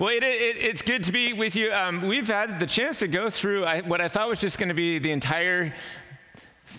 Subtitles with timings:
[0.00, 1.70] Well, it, it, it's good to be with you.
[1.74, 4.70] Um, we've had the chance to go through I, what I thought was just going
[4.70, 5.74] to be the entire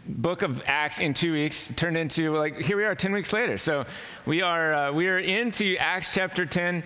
[0.08, 3.60] book of Acts in two weeks turned into like here we are 10 weeks later.
[3.60, 3.86] So
[4.26, 6.84] we are uh, we are into Acts chapter 10.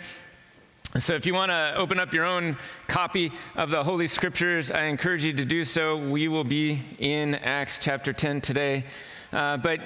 [1.00, 2.58] So, if you want to open up your own
[2.88, 5.98] copy of the Holy Scriptures, I encourage you to do so.
[5.98, 8.84] We will be in Acts chapter 10 today.
[9.32, 9.80] Uh, but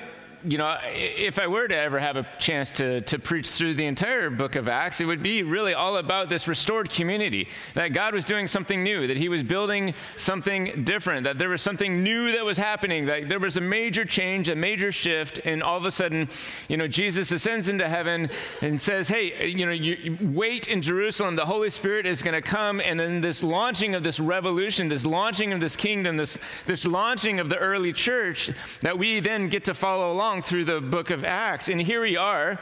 [0.44, 3.86] you know, if I were to ever have a chance to, to preach through the
[3.86, 7.50] entire book of Acts, it would be really all about this restored community.
[7.76, 11.62] That God was doing something new, that He was building something different, that there was
[11.62, 15.62] something new that was happening, that there was a major change, a major shift, and
[15.62, 16.30] all of a sudden,
[16.70, 18.30] you know, Jesus ascends into heaven
[18.62, 22.42] and says, Hey, you know, you wait in Jerusalem, the Holy Spirit is going to
[22.42, 26.86] come, and then this launching of this revolution, this launching of this kingdom, this, this
[26.86, 28.52] launching of the early church,
[28.82, 31.70] that we then get to follow along along through the book of Acts.
[31.70, 32.60] And here we are,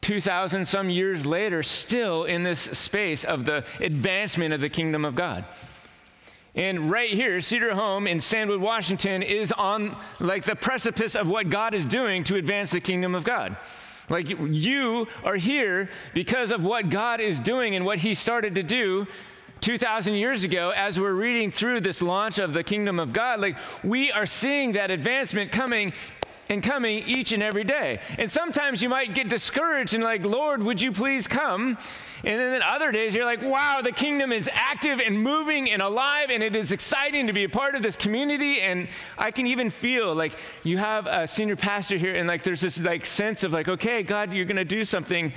[0.00, 5.14] 2,000 some years later, still in this space of the advancement of the kingdom of
[5.14, 5.44] God.
[6.56, 11.48] And right here, Cedar Home in Stanwood, Washington, is on like the precipice of what
[11.48, 13.56] God is doing to advance the kingdom of God.
[14.08, 18.64] Like you are here because of what God is doing and what He started to
[18.64, 19.06] do
[19.60, 23.56] 2,000 years ago, as we're reading through this launch of the kingdom of God, like
[23.82, 25.92] we are seeing that advancement coming
[26.48, 28.00] and coming each and every day.
[28.18, 31.76] And sometimes you might get discouraged and like, Lord, would you please come?
[32.24, 36.30] And then other days you're like, wow, the kingdom is active and moving and alive,
[36.30, 38.60] and it is exciting to be a part of this community.
[38.60, 42.60] And I can even feel like you have a senior pastor here, and like there's
[42.60, 45.32] this like sense of like, okay, God, you're gonna do something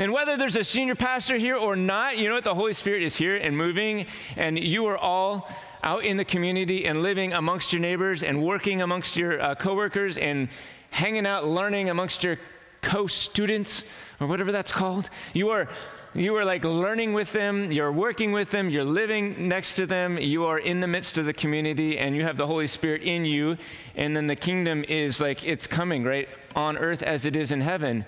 [0.00, 2.44] and whether there's a senior pastor here or not, you know what?
[2.44, 5.46] The Holy Spirit is here and moving, and you are all
[5.82, 10.16] out in the community and living amongst your neighbors and working amongst your uh, coworkers
[10.16, 10.48] and
[10.88, 12.38] hanging out, learning amongst your
[12.80, 13.84] co-students
[14.20, 15.10] or whatever that's called.
[15.34, 15.68] You are
[16.14, 20.16] you are like learning with them, you're working with them, you're living next to them,
[20.16, 23.26] you are in the midst of the community, and you have the Holy Spirit in
[23.26, 23.58] you.
[23.96, 26.28] And then the kingdom is like it's coming, right?
[26.56, 28.06] On earth as it is in heaven.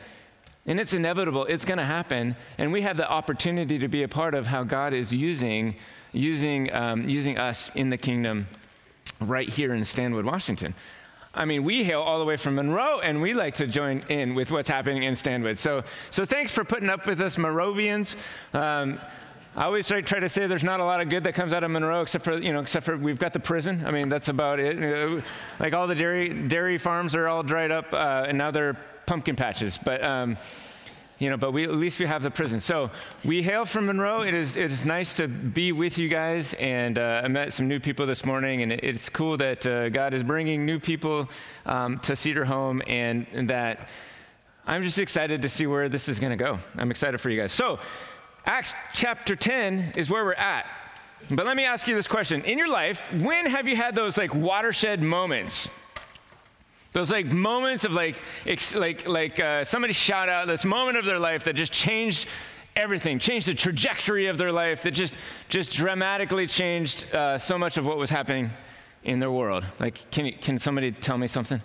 [0.67, 2.37] And it's inevitable, it's going to happen.
[2.59, 5.75] And we have the opportunity to be a part of how God is using,
[6.13, 8.47] using, um, using us in the kingdom
[9.21, 10.75] right here in Stanwood, Washington.
[11.35, 14.35] I mean, we hail all the way from Monroe, and we like to join in
[14.35, 15.59] with what's happening in Stanwood.
[15.59, 18.17] So, so thanks for putting up with us, Monrovians.
[18.53, 19.01] Um,
[19.57, 21.65] I always try, try, to say there's not a lot of good that comes out
[21.65, 23.83] of Monroe, except for you know, except for we've got the prison.
[23.85, 25.23] I mean, that's about it.
[25.59, 29.37] Like all the dairy dairy farms are all dried up, uh, and now they're pumpkin
[29.37, 30.37] patches, but um,
[31.23, 32.59] you know, but we, at least we have the prison.
[32.59, 32.91] So
[33.25, 34.23] we hail from Monroe.
[34.23, 36.55] It is, it is nice to be with you guys.
[36.55, 39.89] And uh, I met some new people this morning, and it, it's cool that uh,
[39.89, 41.29] God is bringing new people
[41.65, 43.87] um, to Cedar Home and, and, that
[44.67, 46.59] I'm just excited to see where this is going to go.
[46.77, 47.53] I'm excited for you guys.
[47.53, 47.79] So,
[48.45, 50.67] Acts chapter 10 is where we're at.
[51.31, 52.43] But let me ask you this question.
[52.43, 55.69] In your life, when have you had those like watershed moments?
[56.93, 61.05] Those like moments of like, ex- like, like uh, somebody shout out this moment of
[61.05, 62.29] their life that just changed
[62.77, 65.15] everything, changed the trajectory of their life, that just,
[65.49, 68.51] just dramatically changed uh, so much of what was happening
[69.05, 69.65] in their world.
[69.79, 71.61] Like, can, can somebody tell me something?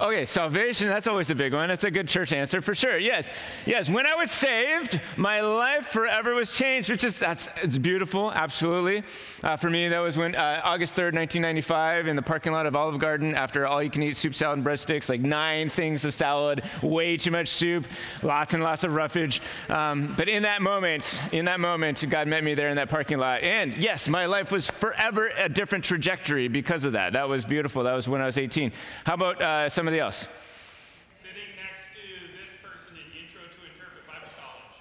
[0.00, 1.68] Okay, salvation, that's always a big one.
[1.68, 2.96] That's a good church answer for sure.
[2.96, 3.30] Yes.
[3.66, 8.32] Yes, when I was saved, my life forever was changed, which is that's it's beautiful,
[8.32, 9.02] absolutely.
[9.42, 12.74] Uh, for me, that was when uh, August 3rd, 1995 in the parking lot of
[12.74, 16.14] Olive Garden after all you can eat soup, salad and breadsticks, like 9 things of
[16.14, 17.84] salad, way too much soup,
[18.22, 19.42] lots and lots of roughage.
[19.68, 23.18] Um, but in that moment, in that moment, God met me there in that parking
[23.18, 23.42] lot.
[23.42, 27.12] And yes, my life was forever a different trajectory because of that.
[27.12, 27.82] That was beautiful.
[27.82, 28.72] That was when I was 18.
[29.04, 30.28] How about uh, some somebody else.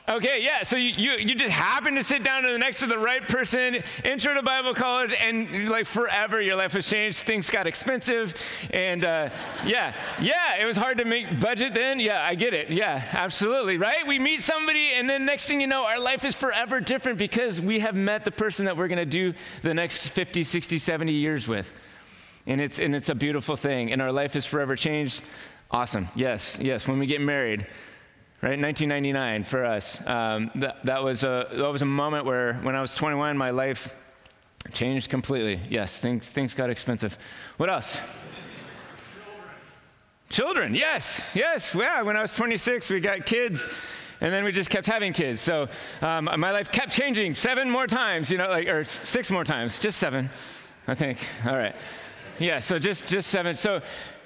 [0.07, 0.63] Okay, yeah.
[0.63, 3.21] So you, you, you, just happen to sit down to the next to the right
[3.27, 7.19] person, intro to Bible college, and like forever your life has changed.
[7.19, 8.33] Things got expensive,
[8.71, 9.29] and uh,
[9.63, 11.99] yeah, yeah, it was hard to make budget then.
[11.99, 12.71] Yeah, I get it.
[12.71, 13.77] Yeah, absolutely.
[13.77, 14.07] Right?
[14.07, 17.61] We meet somebody, and then next thing you know, our life is forever different because
[17.61, 21.11] we have met the person that we're going to do the next 50, 60, 70
[21.11, 21.71] years with.
[22.49, 23.91] And it's, and it's a beautiful thing.
[23.91, 25.21] And our life is forever changed.
[25.69, 26.09] Awesome.
[26.15, 26.87] Yes, yes.
[26.87, 27.67] When we get married,
[28.41, 28.59] right?
[28.59, 29.99] 1999 for us.
[30.07, 33.51] Um, that, that, was a, that was a moment where, when I was 21, my
[33.51, 33.93] life
[34.73, 35.61] changed completely.
[35.69, 37.19] Yes, things, things got expensive.
[37.57, 37.99] What else?
[40.29, 40.71] Children.
[40.71, 41.75] Children, yes, yes.
[41.75, 43.67] Yeah, when I was 26, we got kids
[44.21, 45.39] and then we just kept having kids.
[45.39, 45.69] So
[46.01, 49.77] um, my life kept changing seven more times, you know, like or six more times,
[49.77, 50.31] just seven,
[50.87, 51.19] I think.
[51.45, 51.75] All right.
[52.39, 53.55] Yeah, so just just seven.
[53.55, 53.81] So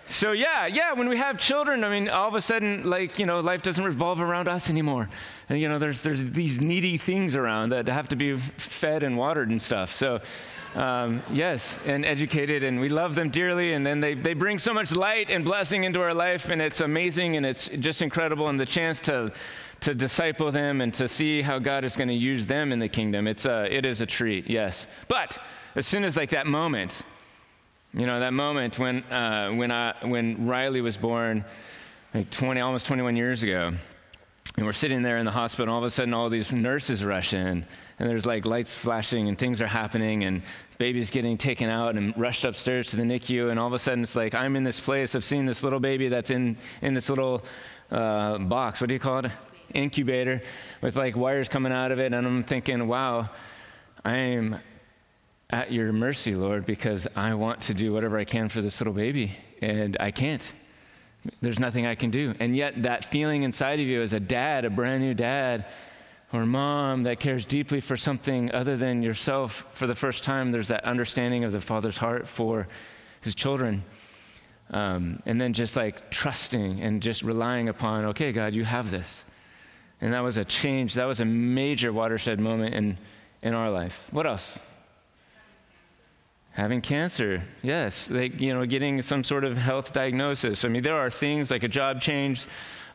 [0.08, 3.26] so yeah, yeah, when we have children, I mean, all of a sudden, like, you
[3.26, 5.10] know, life doesn't revolve around us anymore.
[5.48, 9.18] And, you know, there's, there's these needy things around that have to be fed and
[9.18, 9.94] watered and stuff.
[9.94, 10.20] So,
[10.76, 13.74] um, yes, and educated, and we love them dearly.
[13.74, 16.82] And then they, they bring so much light and blessing into our life, and it's
[16.82, 18.50] amazing and it's just incredible.
[18.50, 19.32] And the chance to,
[19.82, 22.90] to disciple them and to see how God is going to use them in the
[22.90, 24.86] kingdom, it's a, it is a treat, yes.
[25.08, 25.38] But
[25.76, 27.04] as soon as like that moment,
[27.96, 31.46] you know, that moment when, uh, when, I, when Riley was born,
[32.14, 33.72] like 20, almost 21 years ago,
[34.58, 37.04] and we're sitting there in the hospital, and all of a sudden, all these nurses
[37.04, 37.66] rush in,
[38.00, 40.42] and there's like lights flashing, and things are happening, and
[40.80, 44.04] baby's getting taken out and rushed upstairs to the NICU, and all of a sudden,
[44.04, 47.10] it's like I'm in this place of seeing this little baby that's in, in this
[47.10, 47.44] little
[47.92, 48.82] uh, box.
[48.82, 49.32] What do you call it?
[49.76, 50.42] Incubator,
[50.82, 53.30] with like wires coming out of it, and I'm thinking, wow,
[54.04, 54.60] I'm
[55.54, 58.92] at your mercy, Lord, because I want to do whatever I can for this little
[58.92, 60.42] baby, and I can't.
[61.42, 62.34] There's nothing I can do.
[62.40, 65.68] And yet, that feeling inside of you as a dad, a brand new dad,
[66.34, 70.70] or mom that cares deeply for something other than yourself for the first time, there's
[70.70, 72.68] that understanding of the father's heart for
[73.22, 73.84] his children.
[74.72, 79.24] Um, and then just like trusting and just relying upon, okay, God, you have this.
[80.02, 80.96] And that was a change.
[80.96, 82.98] That was a major watershed moment in,
[83.44, 84.02] in our life.
[84.10, 84.58] What else?
[86.54, 90.64] Having cancer, yes, like, you know, getting some sort of health diagnosis.
[90.64, 92.46] I mean, there are things like a job change,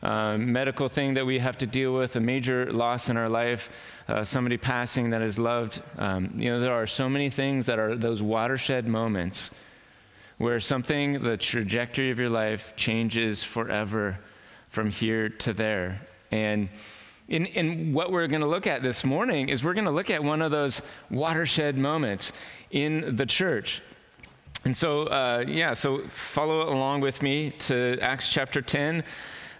[0.01, 3.69] uh, medical thing that we have to deal with, a major loss in our life,
[4.07, 5.81] uh, somebody passing that is loved.
[5.97, 9.51] Um, you know, there are so many things that are those watershed moments
[10.37, 14.17] where something, the trajectory of your life changes forever
[14.69, 15.99] from here to there.
[16.31, 16.69] And
[17.27, 20.09] in, in what we're going to look at this morning is we're going to look
[20.09, 22.31] at one of those watershed moments
[22.71, 23.81] in the church.
[24.65, 29.03] And so, uh, yeah, so follow along with me to Acts chapter 10.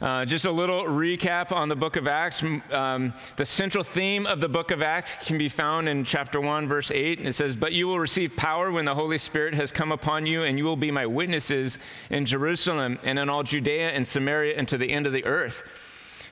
[0.02, 2.42] Uh, just a little recap on the book of Acts.
[2.72, 6.70] Um, the central theme of the book of Acts can be found in chapter 1,
[6.70, 7.20] verse 8.
[7.20, 10.44] It says, But you will receive power when the Holy Spirit has come upon you,
[10.44, 11.80] and you will be my witnesses
[12.10, 15.64] in Jerusalem and in all Judea and Samaria and to the end of the earth.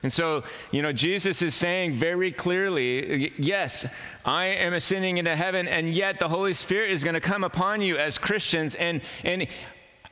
[0.02, 3.84] And so, you know, Jesus is saying very clearly, yes,
[4.24, 7.80] I am ascending into heaven, and yet the Holy Spirit is going to come upon
[7.80, 9.48] you as Christians, and, and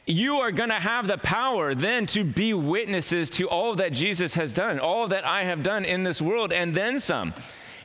[0.06, 4.34] you are going to have the power then to be witnesses to all that Jesus
[4.34, 7.34] has done, all that I have done in this world, and then some.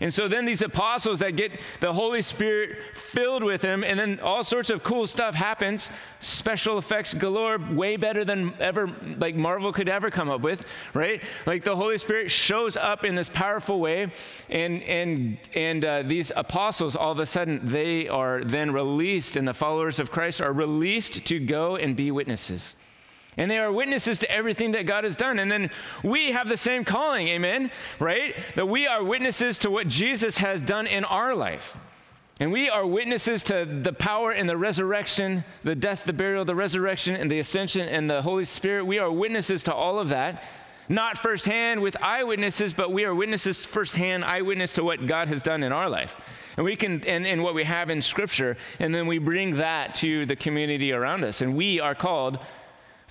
[0.02, 4.20] And so then these apostles that get the Holy Spirit filled with them, and then
[4.20, 5.92] all sorts of cool stuff happens.
[6.20, 8.90] Special effects galore, way better than ever,
[9.20, 10.66] like Marvel could ever come up with,
[10.96, 11.24] right?
[11.46, 14.12] Like the Holy Spirit shows up in this powerful way,
[14.50, 19.48] and and and uh, these apostles all of a sudden they are then released, and
[19.48, 22.76] the followers of Christ are released to go and be witnesses.
[23.38, 25.40] And they are witnesses to everything that God has done.
[25.40, 25.72] And then
[26.04, 27.72] we have the same calling, amen?
[28.00, 28.36] Right?
[28.56, 31.78] That we are witnesses to what Jesus has done in our life.
[32.42, 36.56] And we are witnesses to the power and the resurrection, the death, the burial, the
[36.56, 38.84] resurrection, and the ascension, and the Holy Spirit.
[38.86, 40.44] We are witnesses to all of that.
[40.90, 45.64] Not firsthand with eyewitnesses, but we are witnesses firsthand, eyewitness to what God has done
[45.64, 46.16] in our life.
[46.58, 49.96] And we can, and, and what we have in Scripture, and then we bring that
[49.96, 51.42] to the community around us.
[51.42, 52.40] And we are called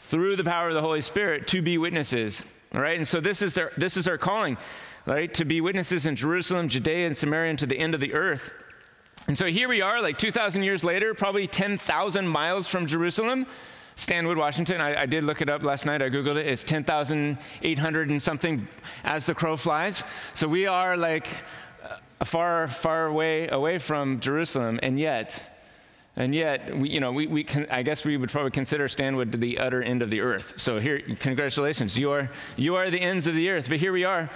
[0.09, 2.43] through the power of the Holy Spirit to be witnesses.
[2.75, 4.57] All right, and so this is their, this is our calling,
[5.07, 5.33] right?
[5.35, 8.51] To be witnesses in Jerusalem, Judea, and Samaria, and to the end of the earth.
[9.27, 13.47] And so here we are, like 2,000 years later, probably 10,000 miles from Jerusalem.
[13.97, 14.81] Stanwood, Washington.
[14.81, 16.01] I, I, did look it up last night.
[16.01, 16.47] I Googled it.
[16.47, 18.67] It's 10,800 and something
[19.05, 20.05] as the crow flies.
[20.35, 21.29] So we are like
[21.85, 24.81] uh, far, far way away from Jerusalem.
[24.83, 25.50] And yet,
[26.17, 29.31] and yet, we, you know, we, we can, I guess we would probably consider Stanwood
[29.33, 30.55] to the utter end of the earth.
[30.57, 33.69] So here, congratulations, you are, you are the ends of the earth.
[33.69, 34.29] But here we are,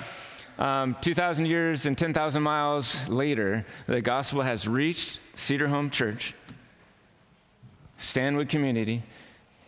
[0.58, 6.34] um, 2,000 years and 10,000 miles later, the gospel has reached Cedar Home Church,
[7.98, 9.02] Stanwood community,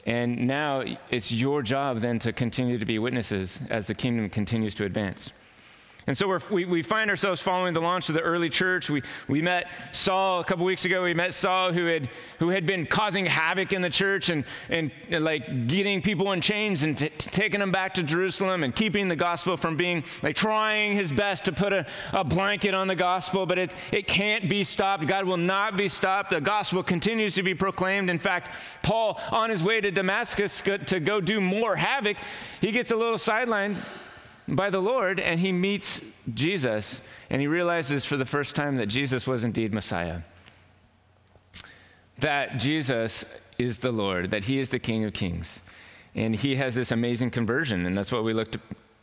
[0.06, 4.74] and now it's your job then to continue to be witnesses as the kingdom continues
[4.76, 5.30] to advance.
[6.06, 8.88] And so we we, find ourselves following the launch of the early church.
[8.88, 11.02] We, we met Saul a couple weeks ago.
[11.02, 12.08] We met Saul who had,
[12.38, 16.40] who had been causing havoc in the church and, and, and like getting people in
[16.40, 20.36] chains and t- taking them back to Jerusalem and keeping the gospel from being like
[20.36, 24.48] trying his best to put a, a blanket on the gospel, but it, it can't
[24.48, 25.08] be stopped.
[25.08, 26.30] God will not be stopped.
[26.30, 28.10] The gospel continues to be proclaimed.
[28.10, 28.50] In fact,
[28.82, 32.16] Paul, on his way to Damascus to go do more havoc,
[32.60, 33.76] he gets a little sidelined
[34.48, 36.00] by the Lord and he meets
[36.34, 40.20] Jesus and he realizes for the first time that Jesus was indeed Messiah.
[42.18, 43.24] That Jesus
[43.58, 45.60] is the Lord, that he is the King of Kings.
[46.14, 48.56] and he has this amazing conversion, and that's what we looked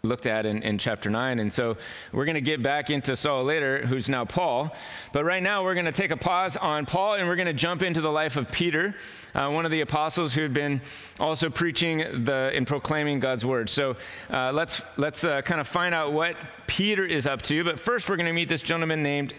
[0.06, 1.40] looked at in, in chapter 9.
[1.40, 1.78] And so
[2.12, 4.76] we're going to get back into Saul later, who's now Paul.
[5.14, 7.54] But right now, we're going to take a pause on Paul and we're going to
[7.54, 8.96] jump into the life of Peter,
[9.34, 10.82] uh, one of the apostles who had been
[11.22, 13.70] also preaching the, and proclaiming God's word.
[13.70, 13.96] So
[14.30, 16.36] uh, let's, let's uh, kind of find out what
[16.68, 17.64] Peter is up to.
[17.64, 19.34] But first, we're going to meet this gentleman named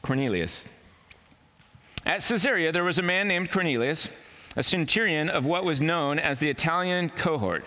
[0.00, 0.66] Cornelius.
[2.06, 4.08] At Caesarea, there was a man named Cornelius,
[4.56, 7.66] a centurion of what was known as the Italian cohort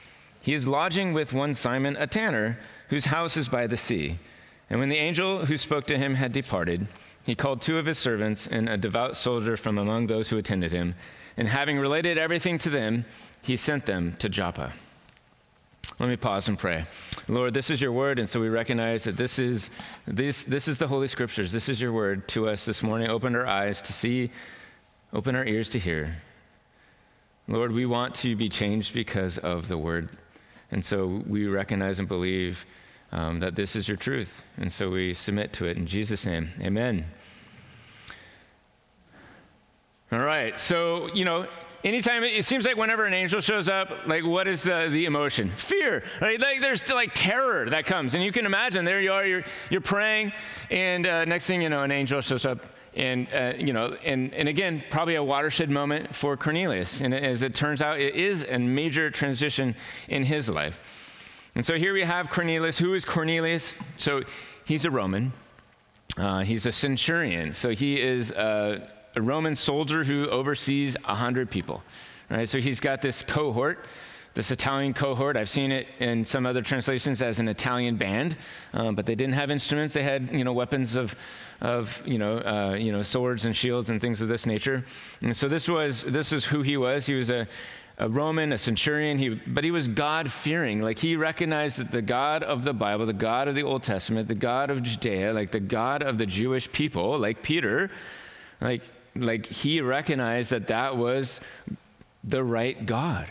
[0.41, 2.57] He is lodging with one Simon, a tanner,
[2.89, 4.17] whose house is by the sea.
[4.69, 6.87] And when the angel who spoke to him had departed,
[7.23, 10.71] he called two of his servants and a devout soldier from among those who attended
[10.71, 10.95] him.
[11.37, 13.05] And having related everything to them,
[13.41, 14.73] he sent them to Joppa.
[15.99, 16.85] Let me pause and pray.
[17.27, 19.69] Lord, this is your word, and so we recognize that this is,
[20.07, 21.51] this, this is the Holy Scriptures.
[21.51, 23.09] This is your word to us this morning.
[23.09, 24.31] Open our eyes to see,
[25.13, 26.15] open our ears to hear.
[27.47, 30.09] Lord, we want to be changed because of the word
[30.71, 32.65] and so we recognize and believe
[33.11, 34.43] um, that this is your truth.
[34.57, 36.49] And so we submit to it in Jesus' name.
[36.61, 37.05] Amen.
[40.11, 40.59] All right.
[40.59, 41.47] So, you know,
[41.83, 45.51] anytime it seems like whenever an angel shows up like what is the, the emotion
[45.55, 46.39] fear right?
[46.39, 49.81] like there's like terror that comes and you can imagine there you are you're, you're
[49.81, 50.31] praying
[50.69, 52.59] and uh, next thing you know an angel shows up
[52.95, 57.01] and uh, you know and, and again probably a watershed moment for cornelius.
[57.01, 59.75] And as it turns out it is a major transition
[60.07, 60.79] in his life.
[61.55, 62.77] And so here we have cornelius.
[62.77, 63.77] Who is cornelius?
[63.97, 64.23] So
[64.65, 65.33] he's a roman.
[66.17, 67.53] Uh, he's a centurion.
[67.53, 71.81] So he is a, a roman soldier who oversees 100 people
[72.31, 72.49] right?
[72.49, 73.85] So he's got this cohort
[74.33, 75.35] this Italian cohort.
[75.35, 78.37] I've seen it in some other translations as an Italian band,
[78.73, 79.93] um, but they didn't have instruments.
[79.93, 81.15] They had, you know, weapons of,
[81.59, 84.85] of you know, uh, you know, swords and shields and things of this nature.
[85.21, 87.05] And so this was this is who he was.
[87.05, 87.45] He was a,
[87.97, 89.17] a Roman, a centurion.
[89.17, 90.81] He, but he was God fearing.
[90.81, 94.29] Like he recognized that the God of the Bible, the God of the Old Testament,
[94.29, 97.91] the God of Judea, like the God of the Jewish people, like Peter,
[98.61, 98.83] like
[99.13, 101.41] like he recognized that that was
[102.23, 103.29] the right God.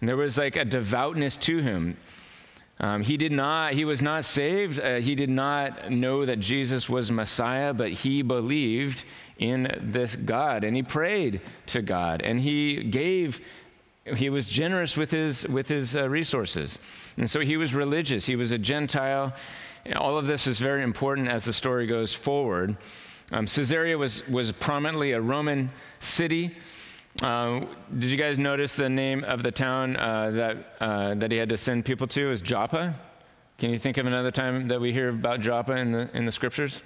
[0.00, 1.96] And there was like a devoutness to him.
[2.78, 4.80] Um, he did not, he was not saved.
[4.80, 9.04] Uh, he did not know that Jesus was Messiah, but he believed
[9.38, 13.40] in this God and he prayed to God and he gave,
[14.14, 16.78] he was generous with his, with his uh, resources.
[17.16, 18.26] And so he was religious.
[18.26, 19.34] He was a Gentile.
[19.94, 22.76] All of this is very important as the story goes forward.
[23.32, 26.54] Um, Caesarea was, was prominently a Roman city.
[27.22, 27.64] Uh,
[27.98, 31.48] did you guys notice the name of the town uh, that, uh, that he had
[31.48, 32.94] to send people to is Joppa?
[33.56, 36.32] Can you think of another time that we hear about Joppa in the, in the
[36.32, 36.82] scriptures?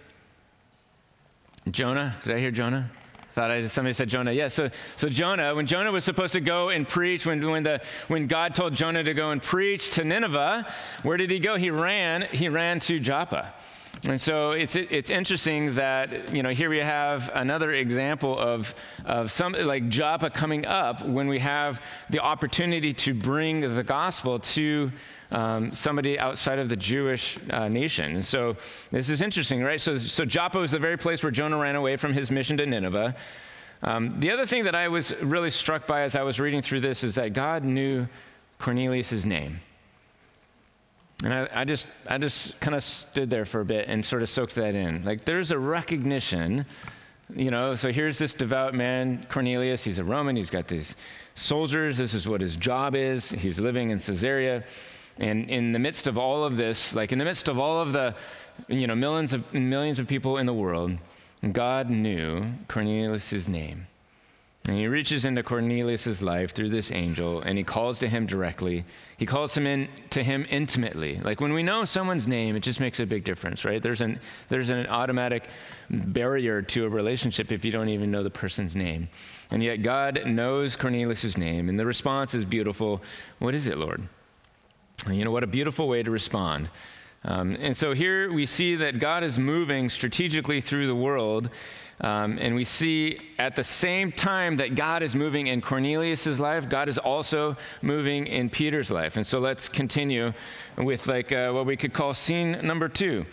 [1.70, 2.14] Jonah?
[2.22, 2.88] Did I hear Jonah?
[3.32, 4.30] Thought I, somebody said Jonah.
[4.30, 4.56] Yes.
[4.56, 7.80] Yeah, so, so Jonah, when Jonah was supposed to go and preach, when, when, the,
[8.06, 10.66] when God told Jonah to go and preach to Nineveh,
[11.02, 11.56] where did he go?
[11.56, 12.22] He ran.
[12.30, 13.52] He ran to Joppa.
[14.04, 19.30] And so it's, it's interesting that, you know, here we have another example of, of
[19.30, 24.90] some, like Joppa coming up when we have the opportunity to bring the gospel to
[25.32, 28.14] um, somebody outside of the Jewish uh, nation.
[28.14, 28.56] And so
[28.90, 29.80] this is interesting, right?
[29.80, 32.66] So, so Joppa was the very place where Jonah ran away from his mission to
[32.66, 33.14] Nineveh.
[33.82, 36.80] Um, the other thing that I was really struck by as I was reading through
[36.80, 38.08] this is that God knew
[38.58, 39.60] Cornelius' name.
[41.22, 44.22] And I, I just, I just kind of stood there for a bit and sort
[44.22, 45.04] of soaked that in.
[45.04, 46.64] Like, there's a recognition,
[47.34, 47.74] you know.
[47.74, 49.84] So here's this devout man, Cornelius.
[49.84, 50.34] He's a Roman.
[50.34, 50.96] He's got these
[51.34, 51.98] soldiers.
[51.98, 53.30] This is what his job is.
[53.30, 54.64] He's living in Caesarea,
[55.18, 57.92] and in the midst of all of this, like in the midst of all of
[57.92, 58.14] the,
[58.68, 60.92] you know, millions of millions of people in the world,
[61.52, 63.86] God knew Cornelius's name.
[64.68, 68.84] And he reaches into Cornelius' life through this angel and he calls to him directly.
[69.16, 71.18] He calls him in to him intimately.
[71.24, 73.82] Like when we know someone's name, it just makes a big difference, right?
[73.82, 75.48] There's an there's an automatic
[75.88, 79.08] barrier to a relationship if you don't even know the person's name.
[79.50, 83.02] And yet God knows Cornelius' name, and the response is beautiful.
[83.38, 84.06] What is it, Lord?
[85.06, 86.68] And you know what a beautiful way to respond
[87.24, 91.50] Um, and so here we see that God is moving strategically through the world.
[92.02, 96.68] Um, and we see at the same time that God is moving in Cornelius' life,
[96.68, 99.16] God is also moving in Peter's life.
[99.16, 100.32] And so let's continue
[100.78, 103.26] with like uh, what we could call scene number two.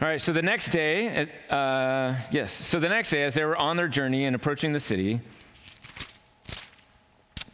[0.00, 3.56] All right, so the next day, uh, yes, so the next day, as they were
[3.56, 5.20] on their journey and approaching the city,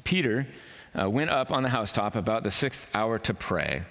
[0.04, 0.46] Peter
[1.00, 3.82] uh, went up on the housetop about the sixth hour to pray.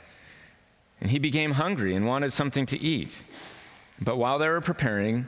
[1.02, 3.22] And he became hungry and wanted something to eat.
[4.00, 5.28] But while they were preparing,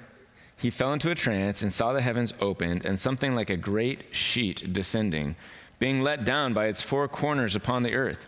[0.58, 4.16] he fell into a trance and saw the heavens opened and something like a great
[4.16, 5.36] sheet descending,
[5.80, 8.26] being let down by its four corners upon the earth.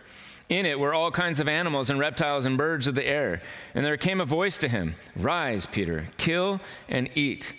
[0.48, 3.42] In it were all kinds of animals and reptiles and birds of the air.
[3.74, 7.54] And there came a voice to him Rise, Peter, kill and eat.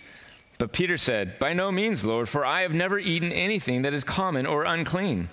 [0.58, 4.04] But Peter said, By no means, Lord, for I have never eaten anything that is
[4.04, 5.30] common or unclean.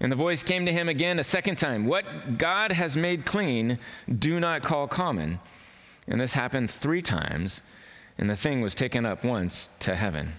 [0.00, 3.78] And the voice came to him again a second time What God has made clean,
[4.18, 5.40] do not call common.
[6.08, 7.62] And this happened three times,
[8.18, 10.34] and the thing was taken up once to heaven.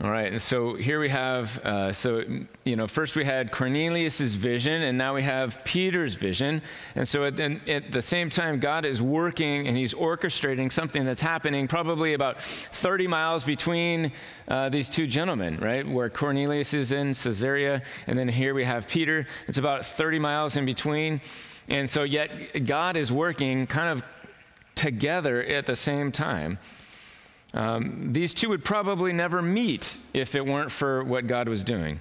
[0.00, 2.22] All right, and so here we have, uh, so,
[2.62, 6.62] you know, first we had Cornelius' vision, and now we have Peter's vision.
[6.94, 11.04] And so at the, at the same time, God is working and he's orchestrating something
[11.04, 14.12] that's happening probably about 30 miles between
[14.46, 15.84] uh, these two gentlemen, right?
[15.84, 19.26] Where Cornelius is in Caesarea, and then here we have Peter.
[19.48, 21.20] It's about 30 miles in between.
[21.70, 24.04] And so, yet, God is working kind of
[24.78, 26.58] together at the same time.
[27.52, 32.00] Um, these two would probably never meet if it weren't for what God was doing.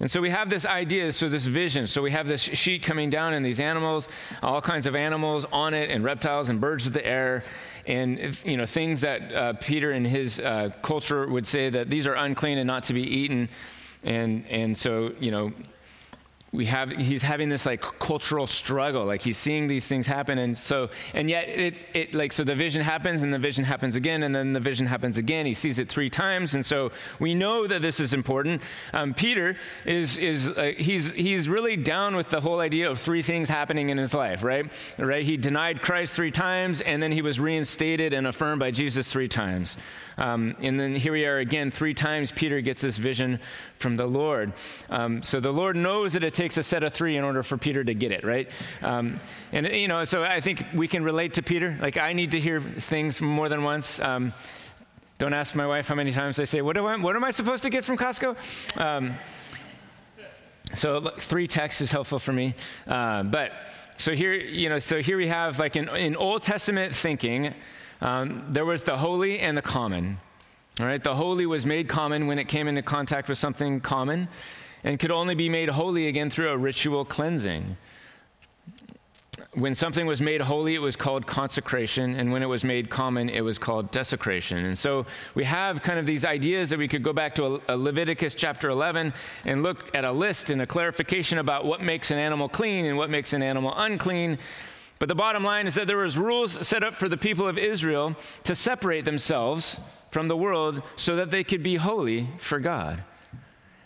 [0.00, 1.86] And so we have this idea, so this vision.
[1.86, 4.08] So we have this sheet coming down, and these animals,
[4.42, 7.44] all kinds of animals on it, and reptiles and birds of the air,
[7.86, 12.06] and you know things that uh, Peter and his uh, culture would say that these
[12.06, 13.48] are unclean and not to be eaten.
[14.02, 15.52] And and so you know
[16.52, 19.04] we have he's having this like cultural struggle.
[19.04, 22.54] Like he's seeing these things happen and so and yet it it like so the
[22.54, 25.44] vision happens and the vision happens again and then the vision happens again.
[25.44, 28.62] He sees it three times and so we know that this is important.
[28.92, 33.22] Um, peter is is uh, he's he's really down with the whole idea of three
[33.22, 34.70] things happening in his life right?
[34.98, 35.24] Right?
[35.24, 39.28] He denied christ three times and then he was reinstated and affirmed by jesus three
[39.28, 39.76] times.
[40.18, 43.38] Um, and then here we are again, three times Peter gets this vision
[43.78, 44.52] from the Lord.
[44.88, 47.56] Um, so the Lord knows that it takes a set of three in order for
[47.56, 48.48] Peter to get it, right?
[48.82, 49.18] Um,
[49.52, 51.76] and, you know, so I think we can relate to Peter.
[51.80, 53.98] Like, I need to hear things more than once.
[53.98, 54.32] Um,
[55.18, 57.30] don't ask my wife how many times they say, What, do I, what am I
[57.30, 58.36] supposed to get from Costco?
[58.78, 59.14] Um,
[60.74, 62.54] so look, three texts is helpful for me.
[62.86, 63.52] Uh, but
[63.96, 67.54] so here, you know, so here we have like in, in Old Testament thinking,
[68.02, 70.18] um, there was the holy and the common.
[70.78, 74.28] All right, the holy was made common when it came into contact with something common
[74.84, 77.76] and could only be made holy again through a ritual cleansing.
[79.54, 83.30] When something was made holy, it was called consecration, and when it was made common,
[83.30, 84.66] it was called desecration.
[84.66, 87.72] And so we have kind of these ideas that we could go back to a
[87.72, 89.14] uh, Leviticus chapter 11
[89.46, 92.98] and look at a list and a clarification about what makes an animal clean and
[92.98, 94.38] what makes an animal unclean.
[94.98, 97.58] But the bottom line is that there was rules set up for the people of
[97.58, 103.02] Israel to separate themselves from the world so that they could be holy for God.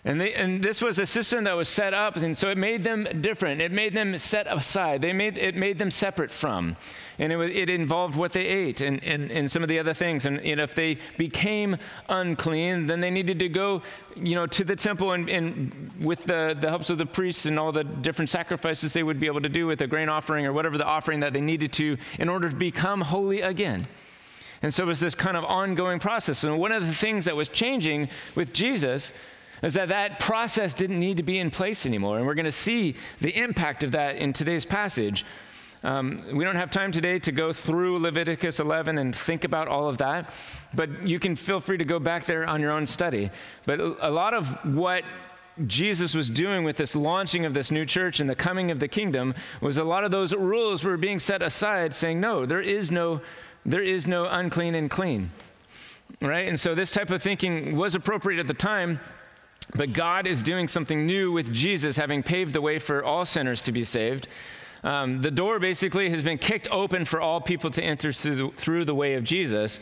[0.03, 2.85] And, they, and this was a system that was set up, and so it made
[2.85, 3.61] them different.
[3.61, 5.03] It made them set aside.
[5.03, 6.75] They made, it made them separate from.
[7.19, 9.93] And it, was, it involved what they ate and, and, and some of the other
[9.93, 10.25] things.
[10.25, 11.77] And, you know, if they became
[12.09, 13.83] unclean, then they needed to go
[14.17, 17.59] you know, to the temple and, and with the, the helps of the priests and
[17.59, 20.55] all the different sacrifices they would be able to do with the grain offering or
[20.55, 23.87] whatever the offering that they needed to in order to become holy again.
[24.63, 26.45] And so it was this kind of ongoing process.
[26.45, 29.13] And one of the things that was changing with Jesus
[29.63, 32.19] is that that process didn't need to be in place anymore.
[32.19, 35.25] And we're going to see the impact of that in today's passage.
[35.83, 39.89] Um, we don't have time today to go through Leviticus 11 and think about all
[39.89, 40.31] of that,
[40.75, 43.31] but you can feel free to go back there on your own study.
[43.65, 45.05] But a lot of what
[45.67, 48.89] Jesus was doing with this launching of this new church and the coming of the
[48.89, 52.91] kingdom was a lot of those rules were being set aside, saying, no, there is
[52.91, 53.23] no,
[53.65, 55.31] there is no unclean and clean.
[56.21, 56.49] Right?
[56.49, 59.01] And so this type of thinking was appropriate at the time
[59.75, 63.63] but God is doing something new with Jesus, having paved the way for all sinners
[63.63, 64.29] to be saved.
[64.83, 68.51] Um, the door basically has been kicked open for all people to enter through the,
[68.57, 69.79] through the way of Jesus.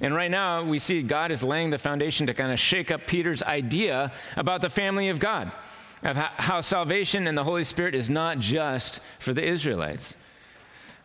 [0.00, 3.06] And right now, we see God is laying the foundation to kind of shake up
[3.06, 5.50] Peter's idea about the family of God,
[6.02, 10.14] of how salvation and the Holy Spirit is not just for the Israelites.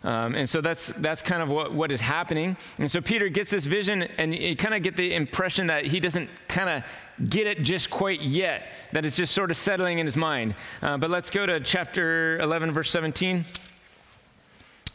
[0.03, 2.57] Um, and so that's, that's kind of what, what is happening.
[2.79, 5.99] And so Peter gets this vision, and you kind of get the impression that he
[5.99, 10.05] doesn't kind of get it just quite yet, that it's just sort of settling in
[10.05, 10.55] his mind.
[10.81, 13.45] Uh, but let's go to chapter 11, verse 17.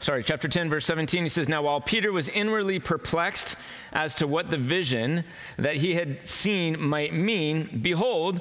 [0.00, 3.56] sorry, chapter 10, verse 17, he says, Now while Peter was inwardly perplexed
[3.92, 5.22] as to what the vision
[5.56, 8.40] that he had seen might mean, behold,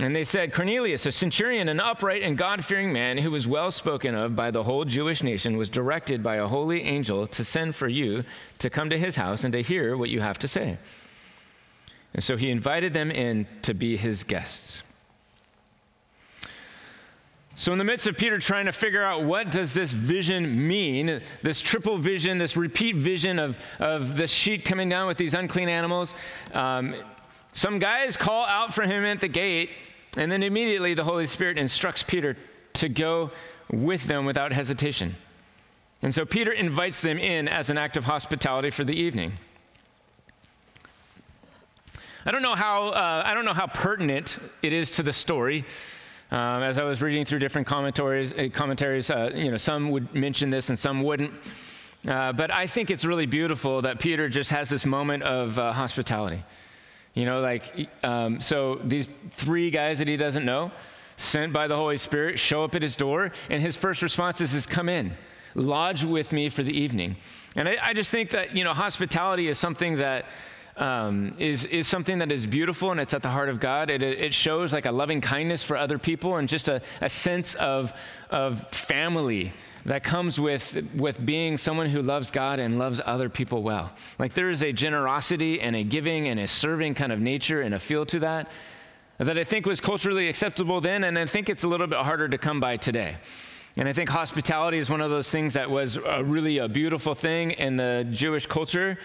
[0.00, 3.72] And they said, Cornelius, a centurion, an upright and God fearing man who was well
[3.72, 7.74] spoken of by the whole Jewish nation, was directed by a holy angel to send
[7.74, 8.22] for you
[8.58, 10.78] to come to his house and to hear what you have to say.
[12.14, 14.82] And so he invited them in to be his guests.
[17.56, 21.20] So in the midst of Peter trying to figure out what does this vision mean,
[21.42, 25.68] this triple vision, this repeat vision of, of the sheet coming down with these unclean
[25.68, 26.14] animals,
[26.54, 26.94] um,
[27.52, 29.70] some guys call out for him at the gate,
[30.16, 32.36] and then immediately the Holy Spirit instructs Peter
[32.74, 33.30] to go
[33.70, 35.14] with them without hesitation.
[36.02, 39.32] And so Peter invites them in as an act of hospitality for the evening.
[42.24, 45.64] I don't know how, uh, I don't know how pertinent it is to the story.
[46.30, 50.14] Um, as I was reading through different commentaries, uh, commentaries uh, you know, some would
[50.14, 51.32] mention this and some wouldn't.
[52.06, 55.72] Uh, but I think it's really beautiful that Peter just has this moment of uh,
[55.72, 56.44] hospitality.
[57.14, 60.70] You know, like, um, so these three guys that he doesn't know,
[61.16, 64.54] sent by the Holy Spirit, show up at his door, and his first response is,
[64.54, 65.12] is come in,
[65.54, 67.16] lodge with me for the evening.
[67.56, 70.26] And I, I just think that, you know, hospitality is something that
[70.76, 73.90] um, is, is something that is beautiful and it's at the heart of God.
[73.90, 77.54] It, it shows like a loving kindness for other people and just a, a sense
[77.56, 77.92] of,
[78.30, 79.52] of family
[79.88, 83.90] that comes with, with being someone who loves God and loves other people well.
[84.18, 87.74] Like there is a generosity and a giving and a serving kind of nature and
[87.74, 88.50] a feel to that
[89.18, 92.28] that I think was culturally acceptable then, and I think it's a little bit harder
[92.28, 93.16] to come by today.
[93.76, 97.16] And I think hospitality is one of those things that was a really a beautiful
[97.16, 98.96] thing in the Jewish culture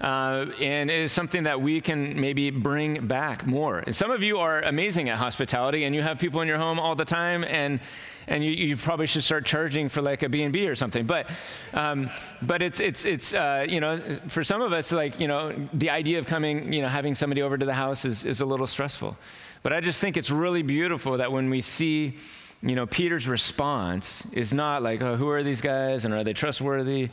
[0.00, 3.78] uh, and it is something that we can maybe bring back more.
[3.78, 6.80] And some of you are amazing at hospitality, and you have people in your home
[6.80, 7.80] all the time, and
[8.26, 11.06] and you, you probably should start charging for like a B&B or something.
[11.06, 11.30] But,
[11.72, 12.10] um,
[12.42, 15.90] but it's, it's, it's uh, you know, for some of us, like, you know, the
[15.90, 18.66] idea of coming, you know, having somebody over to the house is, is a little
[18.66, 19.16] stressful.
[19.62, 22.18] But I just think it's really beautiful that when we see,
[22.62, 26.32] you know, Peter's response is not like, oh, who are these guys and are they
[26.32, 27.10] trustworthy?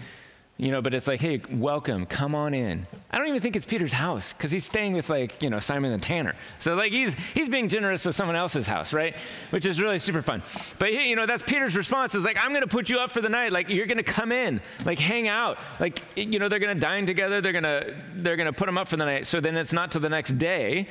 [0.61, 2.85] You know, but it's like, hey, welcome, come on in.
[3.09, 5.91] I don't even think it's Peter's house because he's staying with like, you know, Simon
[5.91, 6.35] the Tanner.
[6.59, 9.17] So like he's he's being generous with someone else's house, right?
[9.49, 10.43] Which is really super fun.
[10.77, 13.27] But you know, that's Peter's response is like, I'm to put you up for the
[13.27, 13.51] night.
[13.51, 15.57] Like you're to come in, like hang out.
[15.79, 17.41] Like you know, they're to dine together.
[17.41, 19.25] They're to they're to put him up for the night.
[19.25, 20.87] So then it's not till the next day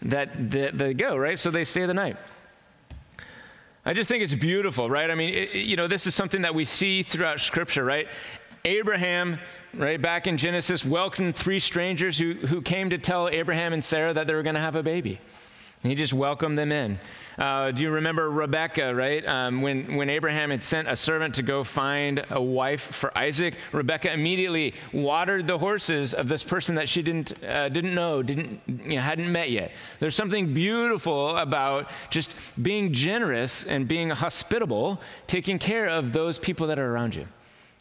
[0.00, 1.38] that they, they go, right?
[1.38, 2.16] So they stay the night.
[3.84, 5.10] I just think it's beautiful, right?
[5.10, 8.08] I mean, it, you know, this is something that we see throughout Scripture, right?
[8.64, 9.38] Abraham,
[9.72, 14.12] right back in Genesis, welcomed three strangers who, who came to tell Abraham and Sarah
[14.12, 15.18] that they were going to have a baby.
[15.82, 17.00] he just welcomed them in.
[17.38, 19.26] Uh, do you remember Rebecca, right?
[19.26, 23.54] Um, when, when Abraham had sent a servant to go find a wife for Isaac,
[23.72, 28.60] Rebecca immediately watered the horses of this person that she didn't, uh, didn't know, didn't,
[28.66, 29.72] you know, hadn't met yet.
[30.00, 36.66] There's something beautiful about just being generous and being hospitable, taking care of those people
[36.66, 37.26] that are around you.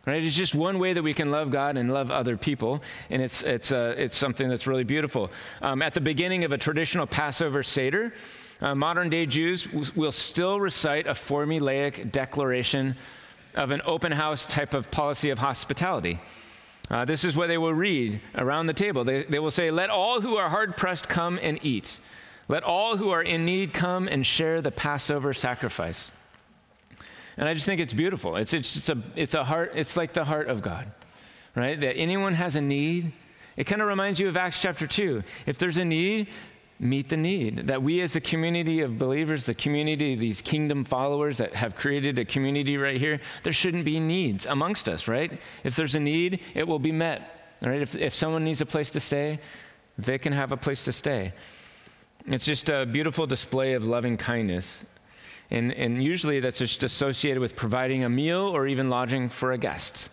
[0.06, 0.24] Right?
[0.24, 3.44] It's just one way that we can love God and love other people, and it's,
[3.44, 5.30] it's, uh, it's something that's really beautiful.
[5.62, 8.14] Um, at the beginning of a traditional Passover Seder,
[8.62, 12.96] uh, modern day Jews will still recite a formulaic declaration
[13.56, 16.20] of an open house type of policy of hospitality.
[16.90, 19.04] Uh, this is what they will read around the table.
[19.04, 22.00] They, they will say, Let all who are hard pressed come and eat.
[22.48, 26.12] Let all who are in need come and share the Passover sacrifice.
[27.40, 28.36] And I just think it's beautiful.
[28.36, 30.92] It's, it's, it's, a, it's a heart, it's like the heart of God,
[31.56, 31.80] right?
[31.80, 33.14] That anyone has a need.
[33.56, 35.24] It kind of reminds you of Acts chapter 2.
[35.46, 36.28] If there's a need,
[36.80, 37.68] meet the need.
[37.68, 42.20] That we as a community of believers, the community, these kingdom followers that have created
[42.20, 45.40] a community right here, there shouldn't be needs amongst us, right?
[45.64, 47.56] If there's a need, it will be met.
[47.62, 47.82] Right?
[47.82, 49.40] If, if someone needs a place to stay,
[49.98, 51.32] they can have a place to stay.
[52.26, 54.84] It's just a beautiful display of loving kindness
[55.52, 59.58] and, and usually that's just associated with providing a meal or even lodging for a
[59.58, 60.10] guest.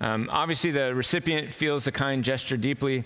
[0.00, 3.04] Um, obviously, the recipient feels the kind gesture deeply,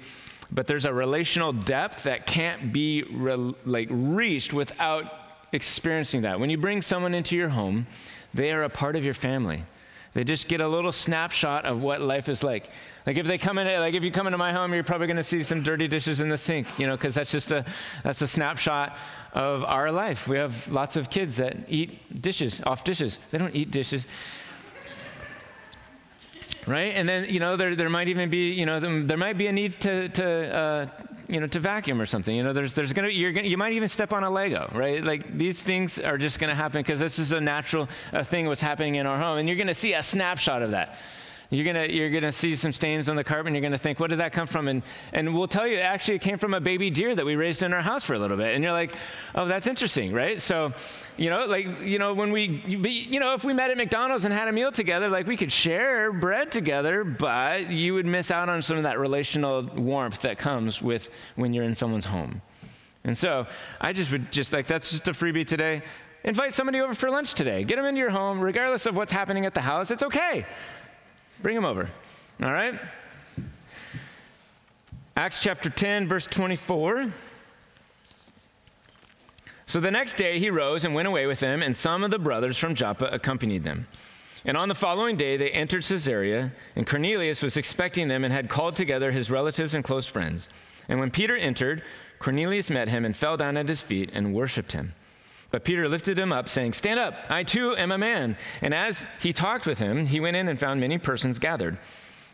[0.51, 5.05] but there's a relational depth that can't be re- like reached without
[5.53, 6.39] experiencing that.
[6.41, 7.87] When you bring someone into your home,
[8.35, 9.63] they are a part of your family.
[10.15, 12.71] They just get a little snapshot of what life is like.
[13.07, 15.17] Like if they come in, like if you come into my home, you're probably going
[15.17, 17.65] to see some dirty dishes in the sink, you know, because that's just a
[18.05, 18.97] that's a snapshot
[19.33, 20.29] of our life.
[20.29, 23.19] We have lots of kids that eat dishes off dishes.
[23.31, 24.07] They don't eat dishes
[26.67, 26.95] right?
[26.95, 29.53] And then you know there there might even be you know there might be a
[29.53, 30.87] need to to uh,
[31.29, 32.35] you know to vacuum or something.
[32.35, 35.03] You know there's there's gonna you're gonna you might even step on a Lego, right?
[35.03, 38.61] Like these things are just gonna happen because this is a natural uh, thing what's
[38.61, 40.97] happening in our home, and you're gonna see a snapshot of that.
[41.53, 44.11] You're gonna you're gonna see some stains on the carpet, and you're gonna think, what
[44.11, 44.69] did that come from?
[44.69, 47.65] And and we'll tell you, actually, it came from a baby deer that we raised
[47.65, 48.55] in our house for a little bit.
[48.55, 48.95] And you're like,
[49.35, 50.41] oh, that's interesting, right?
[50.41, 50.73] So,
[51.17, 54.33] you know, like you know, when we you know, if we met at McDonald's and
[54.33, 58.49] had a meal together, like we could share bread together, but you would miss out
[58.49, 62.41] on some of that relational warmth that comes with when you're in someone's home.
[63.03, 63.49] And so,
[63.81, 65.83] I just would just like that's just a freebie today.
[66.23, 67.65] Invite somebody over for lunch today.
[67.65, 69.91] Get them into your home, regardless of what's happening at the house.
[69.91, 70.47] It's okay.
[71.43, 71.89] Bring him over.
[72.43, 72.79] All right?
[75.17, 77.13] Acts chapter 10, verse 24.
[79.67, 82.19] So the next day he rose and went away with them, and some of the
[82.19, 83.87] brothers from Joppa accompanied them.
[84.45, 88.49] And on the following day they entered Caesarea, and Cornelius was expecting them and had
[88.49, 90.49] called together his relatives and close friends.
[90.89, 91.83] And when Peter entered,
[92.19, 94.95] Cornelius met him and fell down at his feet and worshiped him.
[95.51, 98.37] But Peter lifted him up, saying, Stand up, I too am a man.
[98.63, 101.79] And as he talked with him, he went in and found many persons gathered.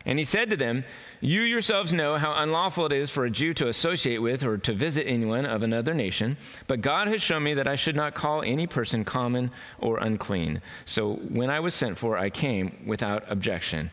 [0.05, 0.85] And he said to them,
[1.19, 4.73] You yourselves know how unlawful it is for a Jew to associate with or to
[4.73, 8.41] visit anyone of another nation, but God has shown me that I should not call
[8.41, 10.61] any person common or unclean.
[10.85, 13.91] So when I was sent for, I came without objection.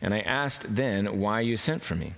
[0.00, 2.14] And I asked then why you sent for me.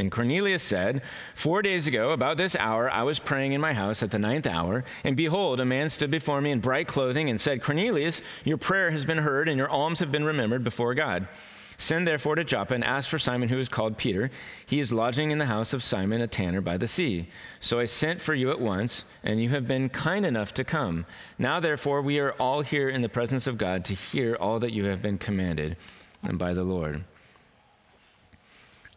[0.00, 1.02] And Cornelius said,
[1.34, 4.46] Four days ago, about this hour, I was praying in my house at the ninth
[4.46, 8.56] hour, and behold, a man stood before me in bright clothing and said, Cornelius, your
[8.56, 11.28] prayer has been heard, and your alms have been remembered before God.
[11.76, 14.30] Send therefore to Joppa and ask for Simon, who is called Peter.
[14.66, 17.28] He is lodging in the house of Simon, a tanner by the sea.
[17.60, 21.06] So I sent for you at once, and you have been kind enough to come.
[21.38, 24.72] Now, therefore, we are all here in the presence of God to hear all that
[24.72, 25.76] you have been commanded
[26.22, 27.04] and by the Lord.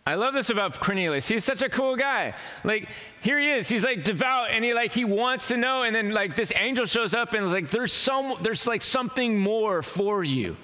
[0.05, 1.29] I love this about Cornelius.
[1.29, 2.35] He's such a cool guy.
[2.65, 2.89] Like
[3.21, 3.69] here he is.
[3.69, 6.85] He's like devout and he like he wants to know and then like this angel
[6.85, 10.57] shows up and like there's some there's like something more for you.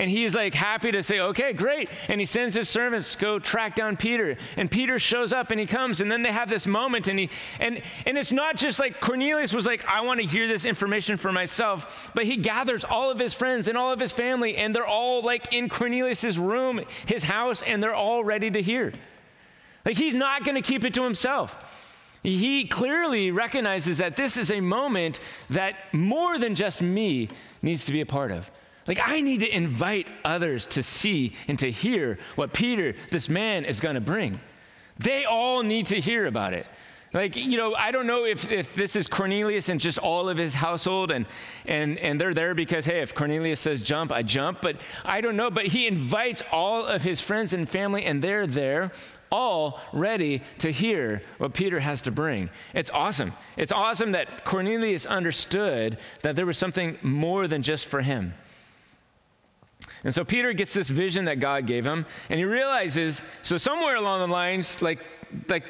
[0.00, 1.90] And he's like happy to say, okay, great.
[2.08, 4.38] And he sends his servants to go track down Peter.
[4.56, 6.00] And Peter shows up and he comes.
[6.00, 7.06] And then they have this moment.
[7.06, 10.48] And he and and it's not just like Cornelius was like, I want to hear
[10.48, 14.10] this information for myself, but he gathers all of his friends and all of his
[14.10, 18.62] family, and they're all like in Cornelius's room, his house, and they're all ready to
[18.62, 18.94] hear.
[19.84, 21.54] Like he's not going to keep it to himself.
[22.22, 27.28] He clearly recognizes that this is a moment that more than just me
[27.60, 28.50] needs to be a part of.
[28.86, 33.64] Like, I need to invite others to see and to hear what Peter, this man,
[33.64, 34.40] is going to bring.
[34.98, 36.66] They all need to hear about it.
[37.12, 40.36] Like, you know, I don't know if, if this is Cornelius and just all of
[40.36, 41.26] his household, and,
[41.66, 45.36] and, and they're there because, hey, if Cornelius says jump, I jump, but I don't
[45.36, 45.50] know.
[45.50, 48.92] But he invites all of his friends and family, and they're there,
[49.32, 52.48] all ready to hear what Peter has to bring.
[52.74, 53.32] It's awesome.
[53.56, 58.34] It's awesome that Cornelius understood that there was something more than just for him.
[60.04, 63.96] And so Peter gets this vision that God gave him, and he realizes, so somewhere
[63.96, 65.00] along the lines, like,
[65.48, 65.64] like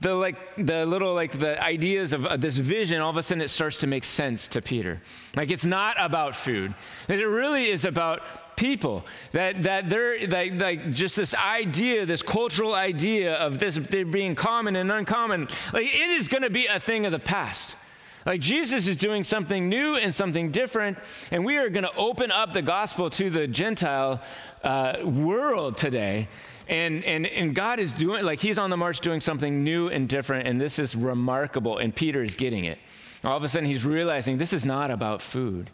[0.00, 3.42] the like the little like the ideas of uh, this vision all of a sudden
[3.42, 5.00] it starts to make sense to peter.
[5.36, 6.74] Like it's not about food.
[7.06, 9.04] That it really is about people.
[9.32, 14.76] That that they're like, like just this idea this cultural idea of this being common
[14.76, 15.48] and uncommon.
[15.72, 17.76] Like it is going to be a thing of the past
[18.26, 20.98] like Jesus is doing something new and something different,
[21.30, 24.20] and we are going to open up the gospel to the Gentile
[24.62, 26.28] uh, world today.
[26.68, 30.08] And, and, and God is doing, like, He's on the march doing something new and
[30.08, 32.78] different, and this is remarkable, and Peter is getting it.
[33.24, 35.68] All of a sudden, he's realizing this is not about food,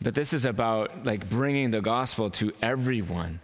[0.00, 3.38] but this is about, like, bringing the gospel to everyone.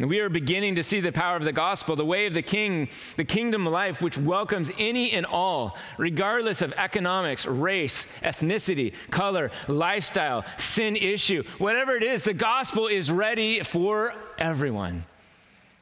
[0.00, 2.40] And we are beginning to see the power of the gospel, the way of the
[2.40, 9.50] king, the kingdom life, which welcomes any and all, regardless of economics, race, ethnicity, color,
[9.68, 15.04] lifestyle, sin issue, whatever it is, the gospel is ready for everyone.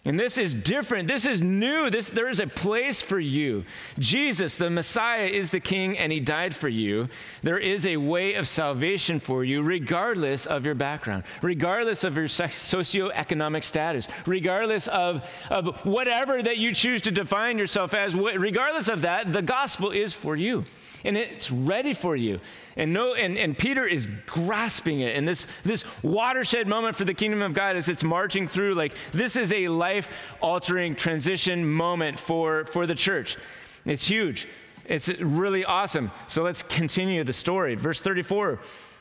[0.04, 1.08] And this is different.
[1.08, 1.90] This is new.
[1.90, 3.64] This, there is a place for you.
[3.98, 7.08] Jesus, the Messiah, is the King, and He died for you.
[7.42, 12.26] There is a way of salvation for you, regardless of your background, regardless of your
[12.26, 18.14] socioeconomic status, regardless of, of whatever that you choose to define yourself as.
[18.14, 20.64] Regardless of that, the gospel is for you,
[21.04, 22.40] and it's ready for you.
[22.76, 25.16] And, no, and, and Peter is grasping it.
[25.16, 28.94] And this, this watershed moment for the kingdom of God as it's marching through, like,
[29.12, 33.36] this is a life altering transition moment for, for the church.
[33.84, 34.48] It's huge.
[34.84, 36.10] It's really awesome.
[36.26, 37.74] So let's continue the story.
[37.74, 38.58] Verse 34.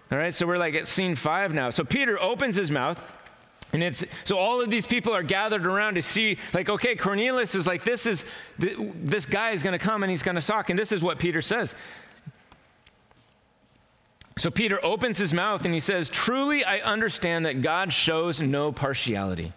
[0.09, 1.69] All right, so we're like at scene five now.
[1.69, 2.99] So Peter opens his mouth.
[3.73, 7.53] And it's so all of these people are gathered around to see, like, okay, Cornelius
[7.53, 8.23] is like, this is
[8.57, 11.19] this guy is going to come and he's going to talk, and this is what
[11.19, 11.75] Peter says.
[14.37, 18.71] So Peter opens his mouth and he says, Truly I understand that God shows no
[18.71, 19.51] partiality.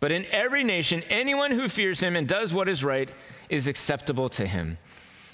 [0.00, 3.08] But in every nation, anyone who fears him and does what is right
[3.50, 4.78] is acceptable to him.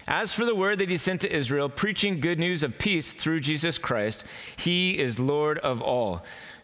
[0.06, 3.40] As for the word that he sent to Israel, preaching good news of peace through
[3.40, 4.24] Jesus Christ,
[4.56, 6.24] he is Lord of all.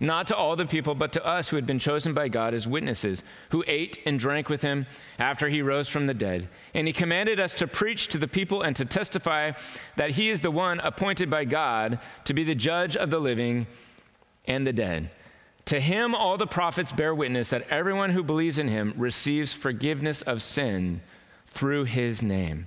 [0.00, 2.66] not to all the people, but to us who had been chosen by God as
[2.66, 4.86] witnesses, who ate and drank with him
[5.18, 6.48] after he rose from the dead.
[6.72, 9.52] And he commanded us to preach to the people and to testify
[9.96, 13.66] that he is the one appointed by God to be the judge of the living
[14.46, 15.10] and the dead.
[15.66, 20.22] To him, all the prophets bear witness that everyone who believes in him receives forgiveness
[20.22, 21.02] of sin
[21.46, 22.66] through his name.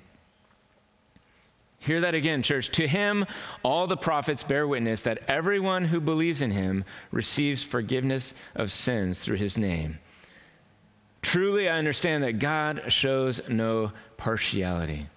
[1.86, 2.69] Hear that again, church.
[2.72, 3.26] To him,
[3.62, 9.19] all the prophets bear witness that everyone who believes in him receives forgiveness of sins
[9.19, 10.00] through his name.
[11.22, 15.08] Truly, I understand that God shows no partiality.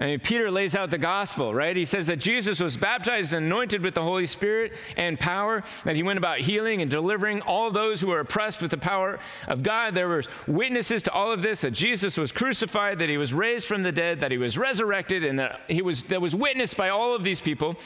[0.00, 1.76] I mean, Peter lays out the gospel, right?
[1.76, 5.96] He says that Jesus was baptized and anointed with the Holy Spirit and power, that
[5.96, 9.64] he went about healing and delivering all those who were oppressed with the power of
[9.64, 9.96] God.
[9.96, 13.66] There were witnesses to all of this that Jesus was crucified, that he was raised
[13.66, 16.90] from the dead, that he was resurrected, and that he was that was witnessed by
[16.90, 17.76] all of these people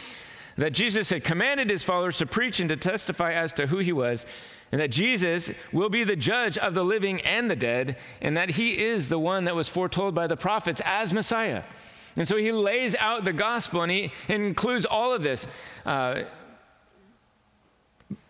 [0.59, 3.92] that Jesus had commanded his followers to preach and to testify as to who he
[3.92, 4.27] was,
[4.70, 8.51] and that Jesus will be the judge of the living and the dead, and that
[8.51, 11.62] he is the one that was foretold by the prophets as Messiah.
[12.16, 15.46] And so he lays out the gospel and he includes all of this.
[15.85, 16.22] Uh,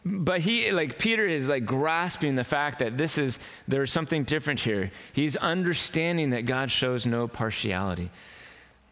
[0.04, 4.58] but he like peter is like grasping the fact that this is there's something different
[4.58, 4.90] here.
[5.12, 8.10] He's understanding that god shows no partiality.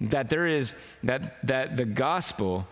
[0.01, 2.67] That there is that that the gospel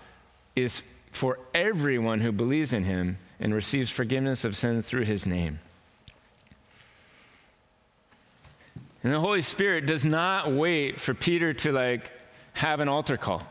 [0.55, 5.59] is for everyone who believes in him and receives forgiveness of sins through his name
[9.03, 12.11] And the Holy Spirit does not wait for Peter to like
[12.53, 13.43] have an altar call,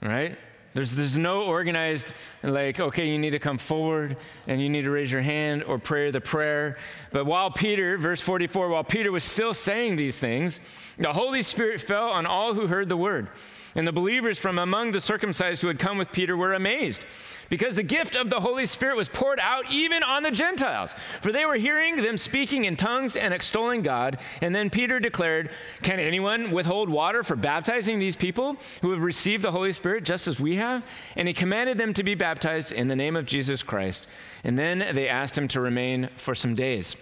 [0.00, 0.38] right?
[0.74, 4.90] There's, there's no organized, like, okay, you need to come forward and you need to
[4.90, 6.78] raise your hand or pray the prayer.
[7.10, 10.60] But while Peter, verse 44, while Peter was still saying these things,
[10.98, 13.28] the Holy Spirit fell on all who heard the word.
[13.74, 17.04] And the believers from among the circumcised who had come with Peter were amazed
[17.52, 20.94] because the gift of the Holy Spirit was poured out even on the Gentiles.
[21.20, 24.20] For they were hearing them speaking in tongues and extolling God.
[24.40, 25.50] And then Peter declared,
[25.82, 30.28] Can anyone withhold water for baptizing these people who have received the Holy Spirit just
[30.28, 30.86] as we have?
[31.14, 34.06] And he commanded them to be baptized in the name of Jesus Christ.
[34.44, 36.96] And then they asked him to remain for some days.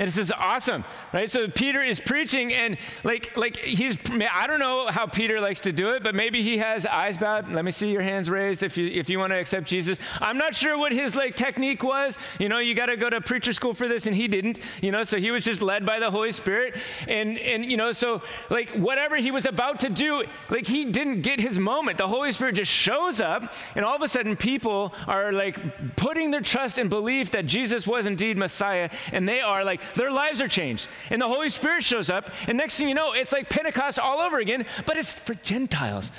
[0.00, 0.82] And this is awesome,
[1.12, 1.28] right?
[1.28, 3.98] So Peter is preaching, and like, like he's,
[4.32, 7.50] I don't know how Peter likes to do it, but maybe he has eyes bowed.
[7.50, 9.98] Let me see your hands raised if you, if you want to accept Jesus.
[10.18, 12.16] I'm not sure what his like technique was.
[12.38, 14.90] You know, you got to go to preacher school for this, and he didn't, you
[14.90, 16.78] know, so he was just led by the Holy Spirit.
[17.06, 21.20] And, and, you know, so like whatever he was about to do, like he didn't
[21.20, 21.98] get his moment.
[21.98, 26.30] The Holy Spirit just shows up, and all of a sudden people are like putting
[26.30, 30.40] their trust and belief that Jesus was indeed Messiah, and they are like, their lives
[30.40, 30.88] are changed.
[31.10, 34.20] And the Holy Spirit shows up, and next thing you know, it's like Pentecost all
[34.20, 36.12] over again, but it's for Gentiles.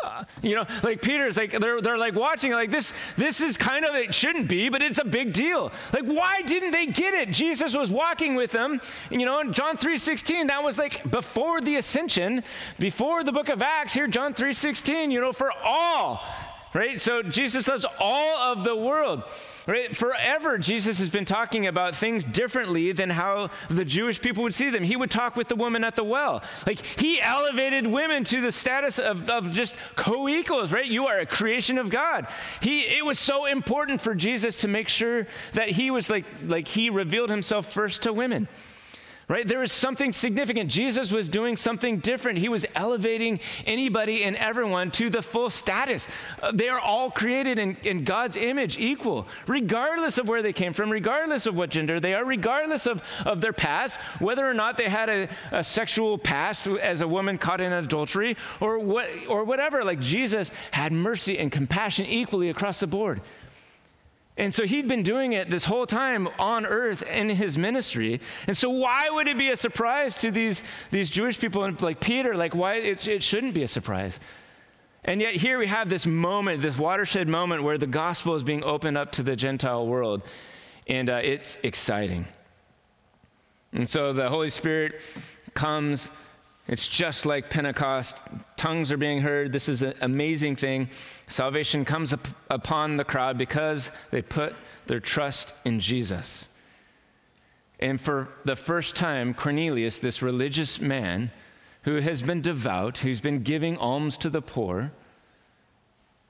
[0.00, 2.92] Uh, you know, like Peter's like they're they're like watching like this.
[3.16, 5.72] This is kind of it shouldn't be, but it's a big deal.
[5.92, 7.32] Like, why didn't they get it?
[7.32, 8.80] Jesus was walking with them.
[9.10, 12.44] And, you know, in John three sixteen, that was like before the ascension,
[12.78, 13.92] before the book of Acts.
[13.92, 15.10] Here, John three sixteen.
[15.10, 16.22] You know, for all
[16.74, 17.00] right?
[17.00, 19.22] So Jesus loves all of the world,
[19.66, 19.96] right?
[19.96, 24.70] Forever, Jesus has been talking about things differently than how the Jewish people would see
[24.70, 24.82] them.
[24.82, 26.42] He would talk with the woman at the well.
[26.66, 30.86] Like, he elevated women to the status of, of just co equals, right?
[30.86, 32.26] You are a creation of God.
[32.60, 36.68] He, it was so important for Jesus to make sure that he was like, like,
[36.68, 38.48] he revealed himself first to women.
[39.28, 39.46] Right?
[39.46, 40.70] There was something significant.
[40.70, 42.38] Jesus was doing something different.
[42.38, 46.08] He was elevating anybody and everyone to the full status.
[46.42, 50.72] Uh, they are all created in, in God's image, equal, regardless of where they came
[50.72, 54.78] from, regardless of what gender they are, regardless of, of their past, whether or not
[54.78, 59.44] they had a, a sexual past as a woman caught in adultery or, what, or
[59.44, 59.84] whatever.
[59.84, 63.20] Like Jesus had mercy and compassion equally across the board.
[64.38, 68.20] And so he'd been doing it this whole time on earth in his ministry.
[68.46, 70.62] And so why would it be a surprise to these,
[70.92, 72.36] these Jewish people like Peter?
[72.36, 74.20] Like, why it shouldn't be a surprise.
[75.04, 78.62] And yet here we have this moment, this watershed moment where the gospel is being
[78.62, 80.22] opened up to the Gentile world.
[80.86, 82.24] And uh, it's exciting.
[83.72, 85.00] And so the Holy Spirit
[85.54, 86.10] comes.
[86.68, 88.20] It's just like Pentecost.
[88.56, 89.52] Tongues are being heard.
[89.52, 90.90] This is an amazing thing.
[91.26, 94.54] Salvation comes up upon the crowd because they put
[94.86, 96.46] their trust in Jesus.
[97.80, 101.30] And for the first time, Cornelius, this religious man
[101.82, 104.92] who has been devout, who's been giving alms to the poor,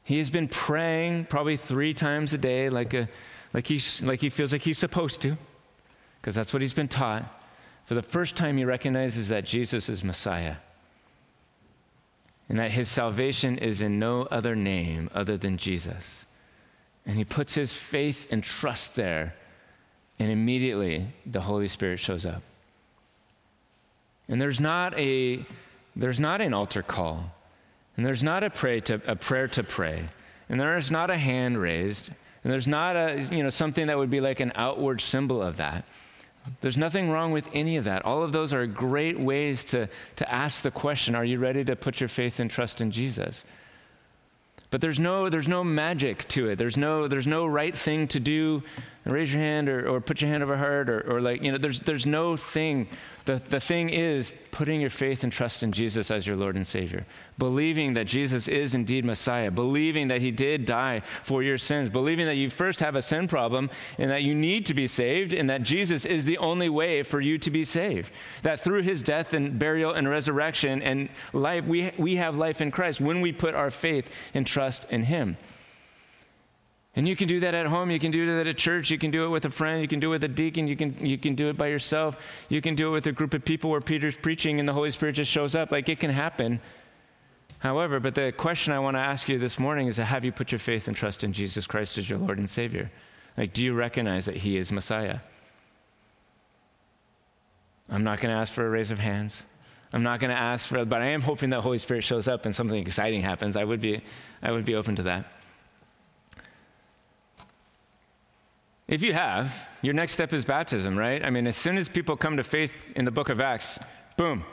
[0.04, 3.08] he has been praying probably three times a day, like, a,
[3.52, 3.68] like,
[4.02, 5.36] like he feels like he's supposed to,
[6.20, 7.24] because that's what he's been taught.
[7.88, 10.56] For the first time, he recognizes that Jesus is Messiah
[12.50, 16.26] and that his salvation is in no other name other than Jesus.
[17.06, 19.34] And he puts his faith and trust there,
[20.18, 22.42] and immediately the Holy Spirit shows up.
[24.28, 25.42] And there's not a
[25.96, 27.24] there's not an altar call,
[27.96, 30.10] and there's not a pray to a prayer to pray,
[30.50, 32.10] and there is not a hand raised,
[32.44, 35.56] and there's not a you know something that would be like an outward symbol of
[35.56, 35.86] that.
[36.60, 38.04] There's nothing wrong with any of that.
[38.04, 41.76] All of those are great ways to, to ask the question Are you ready to
[41.76, 43.44] put your faith and trust in Jesus?
[44.70, 46.56] But there's no, there's no magic to it.
[46.56, 48.62] There's no, there's no right thing to do.
[49.08, 51.58] Raise your hand or, or put your hand over heart or, or like, you know,
[51.58, 52.88] there's, there's no thing
[53.28, 56.66] the, the thing is putting your faith and trust in Jesus as your Lord and
[56.66, 57.04] Savior,
[57.36, 62.24] believing that Jesus is indeed Messiah, believing that He did die for your sins, believing
[62.24, 65.50] that you first have a sin problem and that you need to be saved, and
[65.50, 68.10] that Jesus is the only way for you to be saved.
[68.44, 72.70] That through His death and burial and resurrection and life, we, we have life in
[72.70, 75.36] Christ when we put our faith and trust in Him.
[76.98, 77.92] And you can do that at home.
[77.92, 78.90] You can do that at church.
[78.90, 79.80] You can do it with a friend.
[79.80, 80.66] You can do it with a deacon.
[80.66, 82.16] You can, you can do it by yourself.
[82.48, 84.90] You can do it with a group of people where Peter's preaching and the Holy
[84.90, 85.70] Spirit just shows up.
[85.70, 86.60] Like it can happen.
[87.60, 90.50] However, but the question I want to ask you this morning is have you put
[90.50, 92.90] your faith and trust in Jesus Christ as your Lord and Savior?
[93.36, 95.20] Like, do you recognize that He is Messiah?
[97.88, 99.44] I'm not going to ask for a raise of hands.
[99.92, 102.44] I'm not going to ask for, but I am hoping that Holy Spirit shows up
[102.44, 103.56] and something exciting happens.
[103.56, 104.02] I would be,
[104.42, 105.37] I would be open to that.
[108.88, 111.22] If you have, your next step is baptism, right?
[111.22, 113.78] I mean, as soon as people come to faith in the book of Acts,
[114.16, 114.44] boom,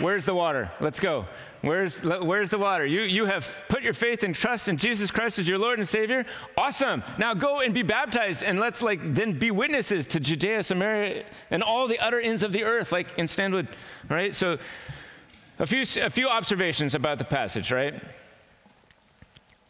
[0.00, 0.72] where's the water?
[0.80, 1.24] Let's go.
[1.62, 2.84] Where's, where's the water?
[2.84, 5.86] You, you have put your faith and trust in Jesus Christ as your Lord and
[5.86, 6.26] Savior.
[6.56, 7.04] Awesome.
[7.16, 11.62] Now go and be baptized and let's like then be witnesses to Judea, Samaria, and
[11.62, 13.68] all the utter ends of the earth, like in Stanwood,
[14.10, 14.34] right?
[14.34, 14.58] So
[15.60, 17.94] a few, a few observations about the passage, right?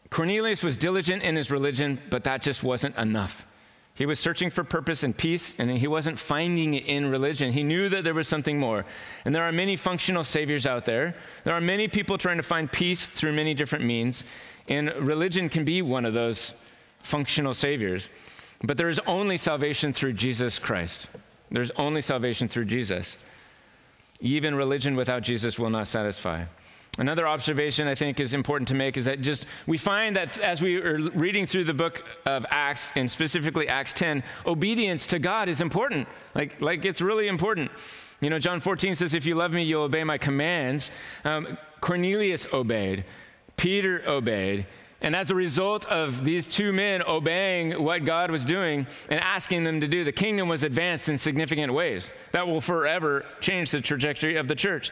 [0.08, 3.44] Cornelius was diligent in his religion, but that just wasn't enough.
[3.96, 7.50] He was searching for purpose and peace, and he wasn't finding it in religion.
[7.50, 8.84] He knew that there was something more.
[9.24, 11.16] And there are many functional saviors out there.
[11.44, 14.24] There are many people trying to find peace through many different means,
[14.68, 16.52] and religion can be one of those
[17.02, 18.10] functional saviors.
[18.62, 21.08] But there is only salvation through Jesus Christ.
[21.50, 23.24] There's only salvation through Jesus.
[24.20, 26.44] Even religion without Jesus will not satisfy.
[26.98, 30.62] Another observation I think is important to make is that just we find that as
[30.62, 35.48] we are reading through the book of Acts and specifically Acts 10, obedience to God
[35.48, 36.08] is important.
[36.34, 37.70] Like, like it's really important.
[38.20, 40.90] You know, John 14 says, If you love me, you'll obey my commands.
[41.24, 43.04] Um, Cornelius obeyed,
[43.56, 44.66] Peter obeyed.
[45.02, 49.62] And as a result of these two men obeying what God was doing and asking
[49.62, 53.80] them to do, the kingdom was advanced in significant ways that will forever change the
[53.82, 54.90] trajectory of the church.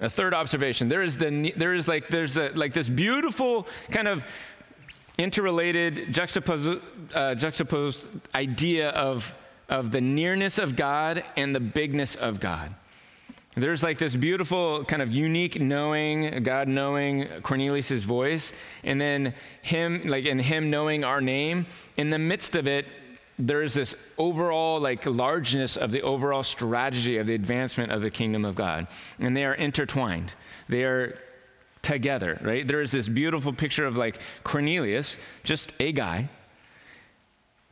[0.00, 4.08] A third observation: there is the there is like there's a, like this beautiful kind
[4.08, 4.24] of
[5.18, 6.80] interrelated juxtaposed,
[7.14, 9.32] uh, juxtaposed idea of
[9.68, 12.74] of the nearness of God and the bigness of God.
[13.58, 18.52] There's like this beautiful kind of unique knowing, God knowing Cornelius's voice,
[18.84, 19.32] and then
[19.62, 21.64] him, like, and him knowing our name.
[21.96, 22.84] In the midst of it,
[23.38, 28.10] there is this overall like largeness of the overall strategy of the advancement of the
[28.10, 28.86] kingdom of God.
[29.18, 30.32] And they are intertwined.
[30.68, 31.18] They are
[31.82, 32.66] together, right?
[32.66, 36.28] There is this beautiful picture of like Cornelius, just a guy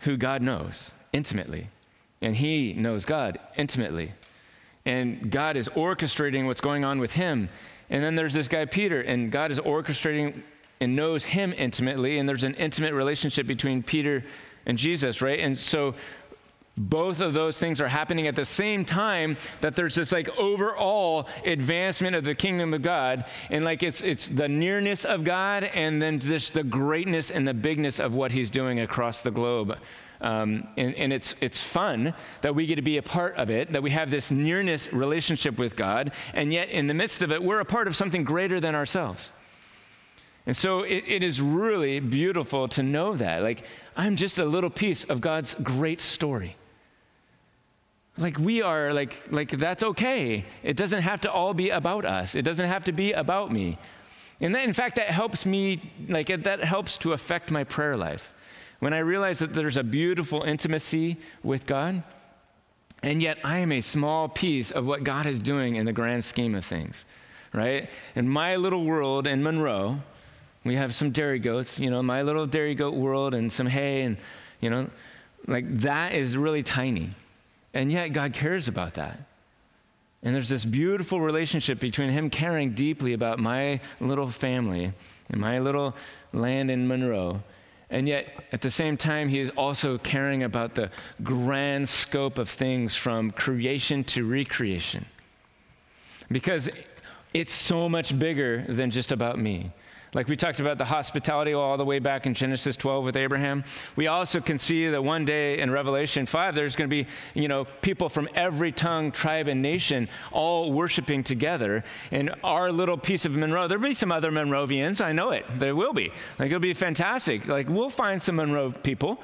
[0.00, 1.68] who God knows intimately.
[2.20, 4.12] and he knows God intimately.
[4.86, 7.48] And God is orchestrating what's going on with him.
[7.90, 10.42] And then there's this guy, Peter, and God is orchestrating
[10.80, 12.18] and knows him intimately.
[12.18, 14.24] And there's an intimate relationship between Peter
[14.66, 15.40] and Jesus, right?
[15.40, 15.94] And so
[16.76, 21.28] both of those things are happening at the same time that there's this like overall
[21.44, 23.26] advancement of the kingdom of god.
[23.50, 27.54] And like it's it's the nearness of god and then just the greatness and the
[27.54, 29.78] bigness of what he's doing across the globe.
[30.20, 33.72] Um, and, and it's it's fun that we get to be a part of it
[33.72, 36.12] that we have this nearness relationship with god.
[36.32, 39.30] And yet in the midst of it we're a part of something greater than ourselves
[40.46, 43.42] and so it, it is really beautiful to know that.
[43.42, 43.64] Like
[43.96, 46.56] i'm just a little piece of god's great story.
[48.16, 50.44] Like we are like like that's okay.
[50.62, 52.34] It doesn't have to all be about us.
[52.34, 53.78] It doesn't have to be about me.
[54.40, 58.34] And in fact that helps me like that helps to affect my prayer life.
[58.80, 62.02] When i realize that there's a beautiful intimacy with god
[63.02, 66.22] and yet i am a small piece of what god is doing in the grand
[66.22, 67.06] scheme of things
[67.54, 67.88] right?
[68.16, 70.00] In my little world in monroe
[70.64, 74.02] we have some dairy goats you know my little dairy goat world and some hay
[74.02, 74.16] and
[74.60, 74.88] you know
[75.46, 77.10] like that is really tiny
[77.74, 79.18] and yet, God cares about that.
[80.22, 84.92] And there's this beautiful relationship between Him caring deeply about my little family
[85.28, 85.94] and my little
[86.32, 87.42] land in Monroe.
[87.90, 90.90] And yet, at the same time, He is also caring about the
[91.22, 95.04] grand scope of things from creation to recreation.
[96.30, 96.70] Because
[97.34, 99.72] it's so much bigger than just about me.
[100.14, 103.64] Like we talked about the hospitality all the way back in Genesis 12 with Abraham.
[103.96, 107.48] We also can see that one day in Revelation 5, there's going to be, you
[107.48, 111.82] know, people from every tongue, tribe, and nation all worshiping together.
[112.12, 115.04] In our little piece of Monroe, there'll be some other Monrovians.
[115.04, 115.44] I know it.
[115.58, 116.12] There will be.
[116.38, 117.46] Like it'll be fantastic.
[117.46, 119.20] Like we'll find some Monroe people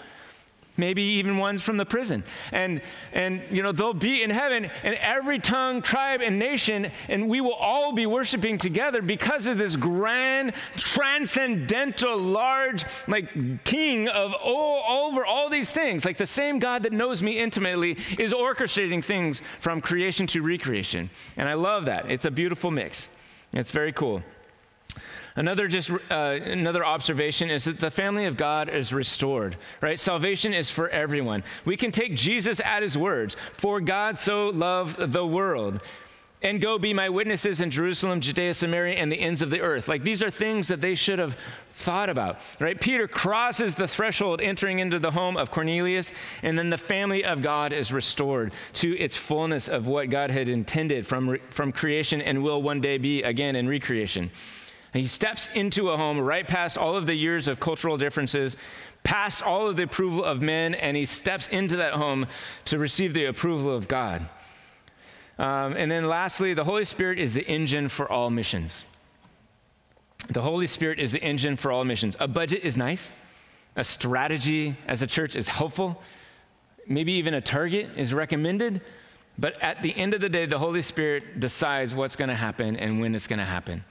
[0.81, 2.25] maybe even ones from the prison.
[2.51, 2.81] And,
[3.13, 7.41] and, you know, they'll be in heaven, and every tongue, tribe, and nation, and we
[7.41, 15.07] will all be worshiping together because of this grand, transcendental, large, like, king of all,
[15.07, 16.05] over all these things.
[16.05, 21.11] Like the same God that knows me intimately is orchestrating things from creation to recreation.
[21.37, 22.11] And I love that.
[22.11, 23.11] It's a beautiful mix.
[23.53, 24.23] It's very cool.
[25.37, 29.99] Another just uh, another observation is that the family of God is restored, right?
[29.99, 31.45] Salvation is for everyone.
[31.65, 35.81] We can take Jesus at his words, for God so loved the world.
[36.43, 39.89] And go be my witnesses in Jerusalem, Judea, Samaria, and the ends of the earth.
[39.89, 41.37] Like these are things that they should have
[41.75, 42.81] thought about, right?
[42.81, 46.13] Peter crosses the threshold entering into the home of Cornelius,
[46.43, 50.49] and then the family of God is restored to its fullness of what God had
[50.49, 54.31] intended from, from creation and will one day be again in recreation.
[54.93, 58.57] And he steps into a home right past all of the years of cultural differences,
[59.05, 62.27] past all of the approval of men, and he steps into that home
[62.67, 64.29] to receive the approval of God.
[65.39, 68.85] Um, and then lastly, the Holy Spirit is the engine for all missions.
[70.29, 72.17] The Holy Spirit is the engine for all missions.
[72.21, 73.09] A budget is nice,
[73.77, 76.03] a strategy as a church is helpful,
[76.87, 78.83] maybe even a target is recommended.
[79.39, 82.77] But at the end of the day, the Holy Spirit decides what's going to happen
[82.77, 83.83] and when it's going to happen.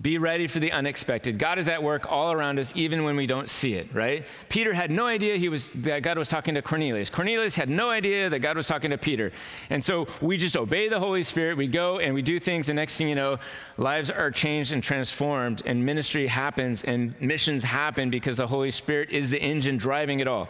[0.00, 1.38] Be ready for the unexpected.
[1.38, 4.24] God is at work all around us, even when we don't see it, right?
[4.48, 7.10] Peter had no idea he was, that God was talking to Cornelius.
[7.10, 9.32] Cornelius had no idea that God was talking to Peter.
[9.70, 11.56] And so we just obey the Holy Spirit.
[11.56, 13.38] We go and we do things, and next thing you know,
[13.76, 19.10] lives are changed and transformed, and ministry happens, and missions happen because the Holy Spirit
[19.10, 20.48] is the engine driving it all.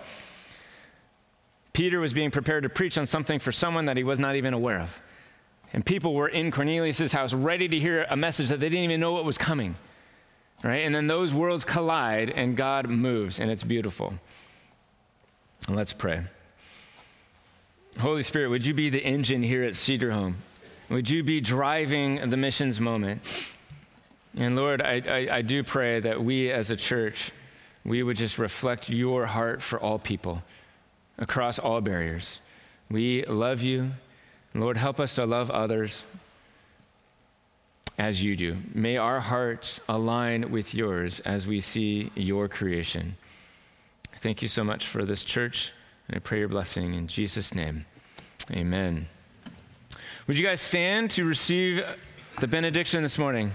[1.73, 4.53] Peter was being prepared to preach on something for someone that he was not even
[4.53, 5.01] aware of.
[5.73, 9.01] And people were in Cornelius' house ready to hear a message that they didn't even
[9.01, 9.77] know what was coming.
[10.63, 10.85] Right?
[10.85, 14.15] And then those worlds collide and God moves, and it's beautiful.
[15.67, 16.23] And Let's pray.
[17.99, 20.37] Holy Spirit, would you be the engine here at Cedar Home?
[20.89, 23.51] Would you be driving the missions moment?
[24.39, 27.33] And Lord, I, I, I do pray that we as a church,
[27.85, 30.43] we would just reflect your heart for all people
[31.19, 32.41] across all barriers.
[32.91, 33.91] We love you.
[34.55, 36.05] Lord, help us to love others
[37.99, 38.57] as you do.
[38.75, 43.17] May our hearts align with yours as we see your creation.
[44.21, 45.73] Thank you so much for this church,
[46.09, 47.85] and I pray your blessing in Jesus' name.
[48.51, 49.07] Amen.
[50.27, 51.85] Would you guys stand to receive
[52.41, 53.53] the benediction this morning?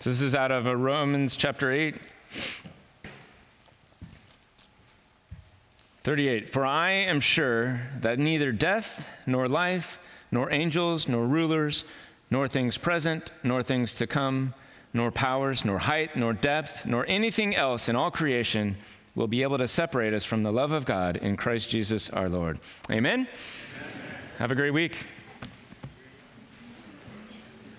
[0.00, 1.94] So this is out of uh, Romans chapter 8.
[6.04, 6.50] 38.
[6.50, 9.98] For I am sure that neither death, nor life,
[10.30, 11.84] nor angels, nor rulers,
[12.30, 14.54] nor things present, nor things to come,
[14.94, 18.78] nor powers, nor height, nor depth, nor anything else in all creation
[19.14, 22.30] will be able to separate us from the love of God in Christ Jesus our
[22.30, 22.58] Lord.
[22.90, 23.28] Amen?
[23.28, 23.28] Amen.
[24.38, 24.96] Have a great week.